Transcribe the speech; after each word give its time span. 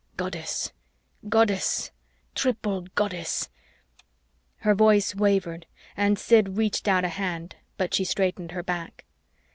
Goddess, 0.17 0.73
Goddess, 1.29 1.91
Triple 2.33 2.87
Goddess 2.95 3.49
"Her 4.65 4.73
voice 4.73 5.13
wavered 5.13 5.67
and 5.95 6.17
Sid 6.17 6.57
reached 6.57 6.87
out 6.87 7.05
a 7.05 7.09
hand, 7.09 7.55
but 7.77 7.93
she 7.93 8.03
straightened 8.03 8.53
her 8.53 8.63
back. 8.63 9.05